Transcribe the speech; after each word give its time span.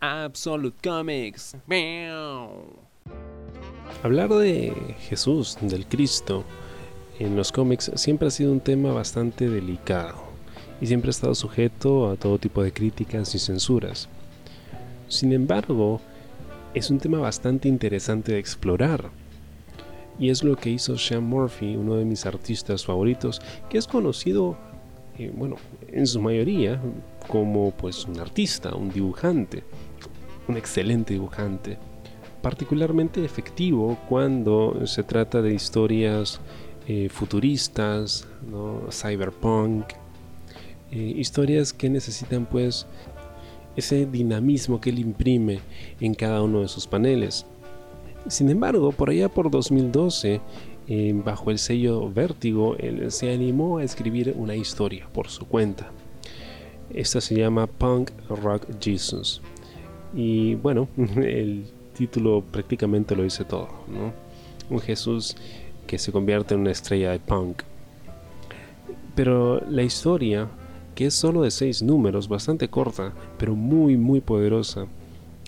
Absolute 0.00 0.76
Comics. 0.82 1.56
Hablar 4.02 4.30
de 4.30 4.94
Jesús, 5.00 5.58
del 5.60 5.86
Cristo, 5.86 6.44
en 7.18 7.34
los 7.34 7.50
cómics 7.50 7.90
siempre 7.96 8.28
ha 8.28 8.30
sido 8.30 8.52
un 8.52 8.60
tema 8.60 8.92
bastante 8.92 9.48
delicado 9.48 10.16
y 10.80 10.86
siempre 10.86 11.08
ha 11.08 11.10
estado 11.10 11.34
sujeto 11.34 12.10
a 12.10 12.16
todo 12.16 12.38
tipo 12.38 12.62
de 12.62 12.72
críticas 12.72 13.34
y 13.34 13.40
censuras. 13.40 14.08
Sin 15.08 15.32
embargo, 15.32 16.00
es 16.74 16.90
un 16.90 17.00
tema 17.00 17.18
bastante 17.18 17.68
interesante 17.68 18.32
de 18.32 18.38
explorar. 18.38 19.10
Y 20.20 20.30
es 20.30 20.44
lo 20.44 20.56
que 20.56 20.70
hizo 20.70 20.96
Sean 20.96 21.24
Murphy, 21.24 21.76
uno 21.76 21.96
de 21.96 22.04
mis 22.04 22.26
artistas 22.26 22.84
favoritos, 22.84 23.40
que 23.68 23.78
es 23.78 23.86
conocido, 23.86 24.56
bueno, 25.34 25.56
en 25.88 26.06
su 26.06 26.20
mayoría 26.20 26.80
como 27.26 27.72
pues 27.72 28.04
un 28.04 28.20
artista, 28.20 28.74
un 28.74 28.90
dibujante 28.90 29.64
un 30.48 30.56
excelente 30.56 31.14
dibujante, 31.14 31.78
particularmente 32.42 33.24
efectivo 33.24 33.98
cuando 34.08 34.86
se 34.86 35.02
trata 35.02 35.42
de 35.42 35.54
historias 35.54 36.40
eh, 36.86 37.08
futuristas, 37.10 38.26
cyberpunk, 38.90 39.84
eh, 40.90 40.96
historias 40.96 41.72
que 41.72 41.90
necesitan 41.90 42.46
pues 42.46 42.86
ese 43.76 44.06
dinamismo 44.06 44.80
que 44.80 44.90
él 44.90 44.98
imprime 44.98 45.60
en 46.00 46.14
cada 46.14 46.42
uno 46.42 46.62
de 46.62 46.68
sus 46.68 46.86
paneles. 46.86 47.46
Sin 48.26 48.50
embargo, 48.50 48.92
por 48.92 49.10
allá 49.10 49.28
por 49.28 49.50
2012, 49.50 50.40
eh, 50.90 51.12
bajo 51.14 51.50
el 51.50 51.58
sello 51.58 52.10
Vértigo, 52.10 52.74
él 52.78 53.12
se 53.12 53.30
animó 53.30 53.76
a 53.76 53.84
escribir 53.84 54.34
una 54.36 54.56
historia 54.56 55.06
por 55.12 55.28
su 55.28 55.46
cuenta. 55.46 55.90
Esta 56.94 57.20
se 57.20 57.34
llama 57.34 57.66
Punk 57.66 58.10
Rock 58.30 58.64
Jesus. 58.80 59.42
Y 60.14 60.54
bueno, 60.54 60.88
el 61.16 61.66
título 61.92 62.42
prácticamente 62.42 63.14
lo 63.14 63.22
dice 63.22 63.44
todo. 63.44 63.68
Un 64.70 64.80
Jesús 64.80 65.36
que 65.86 65.98
se 65.98 66.10
convierte 66.10 66.54
en 66.54 66.60
una 66.60 66.70
estrella 66.70 67.10
de 67.10 67.18
punk. 67.18 67.64
Pero 69.14 69.60
la 69.68 69.82
historia, 69.82 70.48
que 70.94 71.06
es 71.06 71.14
solo 71.14 71.42
de 71.42 71.50
seis 71.50 71.82
números, 71.82 72.28
bastante 72.28 72.68
corta, 72.68 73.12
pero 73.36 73.54
muy 73.54 73.98
muy 73.98 74.22
poderosa, 74.22 74.86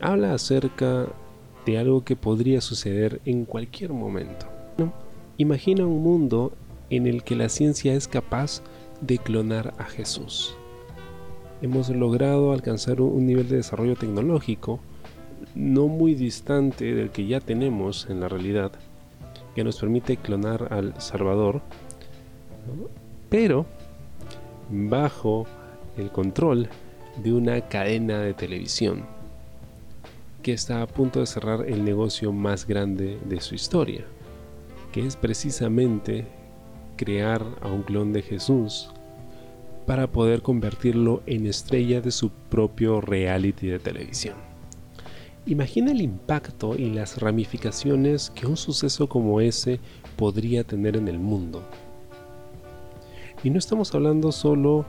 habla 0.00 0.32
acerca 0.32 1.08
de 1.66 1.76
algo 1.76 2.04
que 2.04 2.16
podría 2.16 2.62
suceder 2.62 3.20
en 3.26 3.44
cualquier 3.44 3.92
momento. 3.92 4.46
Imagina 5.38 5.86
un 5.86 6.02
mundo 6.02 6.52
en 6.88 7.06
el 7.06 7.22
que 7.22 7.36
la 7.36 7.50
ciencia 7.50 7.92
es 7.92 8.08
capaz 8.08 8.62
de 9.02 9.18
clonar 9.18 9.74
a 9.76 9.84
Jesús. 9.84 10.56
Hemos 11.60 11.90
logrado 11.90 12.52
alcanzar 12.52 13.02
un 13.02 13.26
nivel 13.26 13.46
de 13.48 13.56
desarrollo 13.56 13.96
tecnológico 13.96 14.80
no 15.54 15.88
muy 15.88 16.14
distante 16.14 16.94
del 16.94 17.10
que 17.10 17.26
ya 17.26 17.40
tenemos 17.40 18.08
en 18.08 18.20
la 18.20 18.28
realidad, 18.28 18.72
que 19.54 19.62
nos 19.62 19.78
permite 19.78 20.16
clonar 20.16 20.72
al 20.72 20.98
Salvador, 21.00 21.60
pero 23.28 23.66
bajo 24.70 25.46
el 25.98 26.10
control 26.10 26.68
de 27.22 27.32
una 27.34 27.60
cadena 27.68 28.20
de 28.20 28.32
televisión 28.32 29.04
que 30.42 30.52
está 30.52 30.80
a 30.80 30.86
punto 30.86 31.20
de 31.20 31.26
cerrar 31.26 31.66
el 31.66 31.84
negocio 31.84 32.32
más 32.32 32.66
grande 32.66 33.18
de 33.24 33.40
su 33.40 33.54
historia, 33.54 34.04
que 34.96 35.06
es 35.06 35.14
precisamente 35.14 36.24
crear 36.96 37.44
a 37.60 37.68
un 37.68 37.82
clon 37.82 38.14
de 38.14 38.22
Jesús 38.22 38.88
para 39.84 40.06
poder 40.06 40.40
convertirlo 40.40 41.22
en 41.26 41.46
estrella 41.46 42.00
de 42.00 42.10
su 42.10 42.30
propio 42.30 43.02
reality 43.02 43.66
de 43.66 43.78
televisión. 43.78 44.36
Imagina 45.44 45.92
el 45.92 46.00
impacto 46.00 46.76
y 46.76 46.88
las 46.88 47.20
ramificaciones 47.20 48.30
que 48.30 48.46
un 48.46 48.56
suceso 48.56 49.06
como 49.06 49.42
ese 49.42 49.80
podría 50.16 50.64
tener 50.64 50.96
en 50.96 51.08
el 51.08 51.18
mundo. 51.18 51.62
Y 53.44 53.50
no 53.50 53.58
estamos 53.58 53.94
hablando 53.94 54.32
solo 54.32 54.86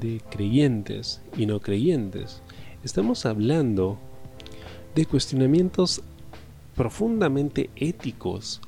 de 0.00 0.20
creyentes 0.30 1.20
y 1.36 1.46
no 1.46 1.58
creyentes, 1.58 2.42
estamos 2.84 3.26
hablando 3.26 3.98
de 4.94 5.04
cuestionamientos 5.04 6.00
profundamente 6.76 7.70
éticos 7.74 8.60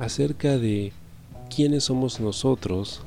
acerca 0.00 0.58
de 0.58 0.92
quiénes 1.54 1.84
somos 1.84 2.20
nosotros 2.20 3.02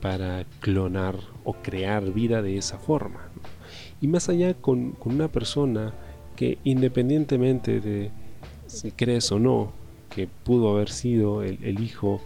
para 0.00 0.44
clonar 0.60 1.16
o 1.42 1.54
crear 1.54 2.12
vida 2.12 2.42
de 2.42 2.58
esa 2.58 2.78
forma. 2.78 3.28
Y 4.00 4.06
más 4.06 4.28
allá 4.28 4.54
con, 4.54 4.96
una 5.04 5.28
persona 5.28 5.94
que 6.36 6.58
independientemente 6.64 7.80
de 7.80 8.10
si 8.66 8.92
crees 8.92 9.32
o 9.32 9.38
no 9.38 9.72
que 10.10 10.28
pudo 10.28 10.70
haber 10.70 10.90
sido 10.90 11.42
el, 11.42 11.58
el 11.64 11.82
hijo 11.82 12.20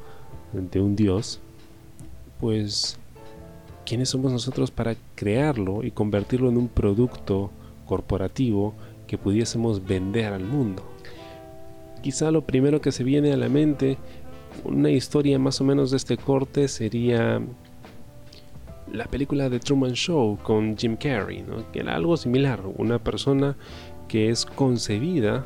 de 0.52 0.80
un 0.80 0.96
dios, 0.96 1.40
pues 2.40 2.98
¿quiénes 3.86 4.10
somos 4.10 4.32
nosotros 4.32 4.70
para 4.72 4.96
crearlo 5.14 5.84
y 5.84 5.92
convertirlo 5.92 6.48
en 6.48 6.58
un 6.58 6.69
producto 6.69 7.50
corporativo 7.86 8.74
que 9.06 9.16
pudiésemos 9.16 9.86
vender 9.86 10.32
al 10.32 10.44
mundo? 10.44 10.91
Quizá 12.02 12.30
lo 12.30 12.42
primero 12.42 12.80
que 12.80 12.92
se 12.92 13.04
viene 13.04 13.32
a 13.32 13.36
la 13.36 13.48
mente 13.48 13.96
una 14.64 14.90
historia 14.90 15.38
más 15.38 15.60
o 15.60 15.64
menos 15.64 15.90
de 15.90 15.96
este 15.96 16.16
corte 16.16 16.68
sería 16.68 17.40
la 18.92 19.04
película 19.06 19.48
de 19.48 19.60
Truman 19.60 19.92
Show 19.92 20.38
con 20.42 20.76
Jim 20.76 20.96
Carrey, 20.96 21.44
que 21.72 21.80
era 21.80 21.94
algo 21.94 22.16
similar, 22.16 22.60
una 22.76 22.98
persona 22.98 23.56
que 24.08 24.28
es 24.28 24.44
concebida 24.44 25.44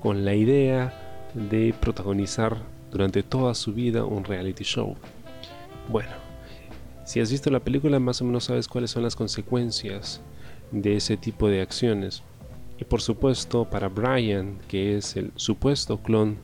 con 0.00 0.24
la 0.24 0.34
idea 0.34 1.28
de 1.34 1.74
protagonizar 1.80 2.56
durante 2.92 3.22
toda 3.22 3.54
su 3.54 3.72
vida 3.72 4.04
un 4.04 4.24
reality 4.24 4.64
show. 4.64 4.96
Bueno, 5.88 6.10
si 7.04 7.20
has 7.20 7.30
visto 7.30 7.50
la 7.50 7.60
película 7.60 7.98
más 7.98 8.20
o 8.20 8.24
menos 8.24 8.44
sabes 8.44 8.68
cuáles 8.68 8.90
son 8.90 9.02
las 9.02 9.16
consecuencias 9.16 10.20
de 10.70 10.96
ese 10.96 11.16
tipo 11.16 11.48
de 11.48 11.62
acciones. 11.62 12.22
Y 12.78 12.84
por 12.84 13.02
supuesto 13.02 13.64
para 13.64 13.88
Brian, 13.88 14.58
que 14.68 14.96
es 14.96 15.16
el 15.16 15.32
supuesto 15.36 15.98
clon 15.98 16.38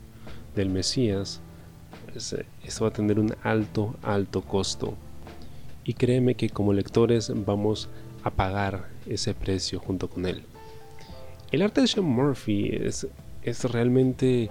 del 0.55 0.69
Mesías, 0.69 1.41
esto 2.15 2.85
va 2.85 2.89
a 2.89 2.93
tener 2.93 3.19
un 3.19 3.35
alto, 3.43 3.95
alto 4.03 4.43
costo. 4.43 4.95
Y 5.85 5.95
créeme 5.95 6.35
que 6.35 6.51
como 6.51 6.73
lectores 6.73 7.33
vamos 7.35 7.89
a 8.23 8.31
pagar 8.31 8.89
ese 9.07 9.35
precio 9.35 9.81
junto 9.81 10.09
con 10.09 10.27
él. 10.27 10.43
El 11.53 11.63
arte 11.63 11.83
de 11.83 11.87
Sean 11.87 12.07
Murphy 12.07 12.71
es, 12.73 13.07
es 13.43 13.65
realmente 13.65 14.51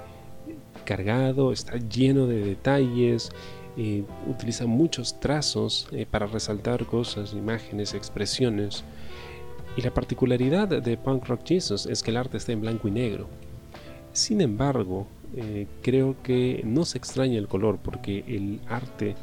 cargado, 0.85 1.51
está 1.51 1.77
lleno 1.77 2.27
de 2.27 2.43
detalles, 2.43 3.31
eh, 3.75 4.03
utiliza 4.27 4.67
muchos 4.67 5.19
trazos 5.19 5.87
eh, 5.91 6.05
para 6.09 6.27
resaltar 6.27 6.85
cosas, 6.85 7.33
imágenes, 7.33 7.93
expresiones. 7.93 8.83
Y 9.75 9.81
la 9.81 9.93
particularidad 9.93 10.67
de 10.67 10.97
Punk 10.97 11.27
Rock 11.27 11.41
Jesus 11.45 11.87
es 11.87 12.03
que 12.03 12.11
el 12.11 12.17
arte 12.17 12.37
está 12.37 12.51
en 12.51 12.61
blanco 12.61 12.87
y 12.87 12.91
negro. 12.91 13.27
Sin 14.11 14.39
embargo, 14.41 15.07
eh, 15.35 15.65
creo 15.81 16.15
que 16.21 16.61
no 16.63 16.85
se 16.85 16.99
extraña 16.99 17.39
el 17.39 17.47
color 17.47 17.79
porque 17.81 18.23
el 18.27 18.59
arte 18.69 19.15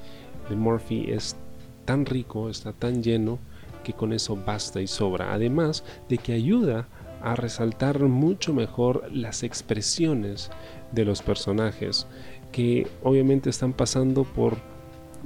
de 0.49 0.57
Murphy 0.57 1.13
es 1.13 1.37
tan 1.85 2.05
rico, 2.05 2.51
está 2.51 2.73
tan 2.73 3.01
lleno 3.03 3.39
que 3.85 3.93
con 3.93 4.13
eso 4.13 4.37
basta 4.37 4.81
y 4.81 4.89
sobra. 4.89 5.33
Además 5.33 5.85
de 6.09 6.19
que 6.19 6.33
ayuda 6.33 6.89
a 7.23 7.37
resaltar 7.37 8.01
mucho 8.01 8.53
mejor 8.53 9.09
las 9.13 9.45
expresiones 9.45 10.51
de 10.91 11.05
los 11.05 11.23
personajes 11.23 12.09
que 12.51 12.89
obviamente 13.05 13.51
están 13.51 13.73
pasando 13.73 14.25
por 14.25 14.55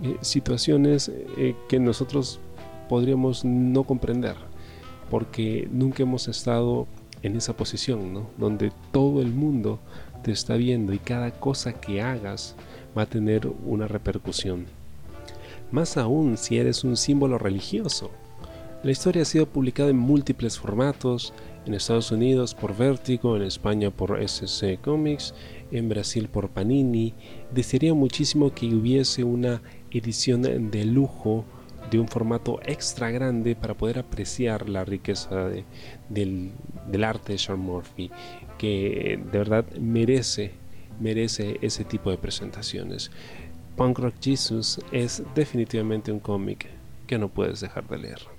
eh, 0.03 0.17
situaciones 0.21 1.11
eh, 1.39 1.55
que 1.69 1.79
nosotros 1.79 2.41
podríamos 2.91 3.45
no 3.47 3.85
comprender 3.85 4.37
porque 5.11 5.69
nunca 5.71 6.03
hemos 6.03 6.29
estado 6.29 6.87
en 7.23 7.37
esa 7.37 7.57
posición, 7.57 8.13
¿no? 8.13 8.27
Donde 8.39 8.73
todo 8.93 9.23
el 9.23 9.33
mundo 9.33 9.81
te 10.23 10.33
está 10.33 10.57
viendo 10.57 10.93
y 10.93 10.99
cada 10.99 11.31
cosa 11.31 11.73
que 11.75 12.03
hagas 12.03 12.55
va 12.97 13.03
a 13.03 13.07
tener 13.07 13.51
una 13.65 13.89
repercusión. 13.89 14.67
Más 15.71 15.97
aún 15.97 16.37
si 16.37 16.59
eres 16.59 16.85
un 16.85 16.97
símbolo 16.97 17.39
religioso. 17.39 18.11
La 18.83 18.91
historia 18.91 19.23
ha 19.23 19.25
sido 19.25 19.47
publicada 19.47 19.89
en 19.89 19.97
múltiples 19.97 20.59
formatos, 20.59 21.33
en 21.65 21.73
Estados 21.73 22.13
Unidos 22.13 22.55
por 22.55 22.77
Vértigo, 22.77 23.37
en 23.37 23.43
España 23.43 23.91
por 23.91 24.23
SC 24.23 24.79
Comics, 24.83 25.35
en 25.73 25.89
Brasil 25.89 26.29
por 26.29 26.51
Panini. 26.51 27.15
Desearía 27.53 27.95
muchísimo 27.95 28.53
que 28.53 28.67
hubiese 28.75 29.25
una 29.25 29.63
edición 29.91 30.43
de 30.71 30.85
lujo 30.85 31.45
de 31.91 31.99
un 31.99 32.09
formato 32.09 32.61
extra 32.65 33.11
grande 33.11 33.57
para 33.57 33.75
poder 33.75 33.99
apreciar 33.99 34.69
la 34.69 34.85
riqueza 34.85 35.49
del, 36.09 36.53
arte 37.05 37.33
de 37.33 37.39
Sean 37.39 37.61
Murphy, 37.61 38.11
que 38.59 39.21
de 39.33 39.39
verdad 39.39 39.65
merece, 39.79 40.53
merece 41.01 41.59
ese 41.61 41.85
tipo 41.85 42.11
de 42.11 42.19
presentaciones. 42.19 43.11
Punk 43.77 43.99
Rock 43.99 44.15
Jesus 44.21 44.81
es 44.93 45.23
definitivamente 45.35 46.13
un 46.13 46.21
cómic 46.21 46.69
que 47.07 47.19
no 47.19 47.29
puedes 47.29 47.61
dejar 47.61 47.87
de 47.89 47.99
leer. 47.99 48.34